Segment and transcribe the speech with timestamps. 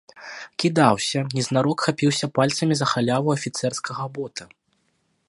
[0.61, 4.43] Кідаўся, незнарок хапіўся пальцамі за халяву афіцэрскага бота.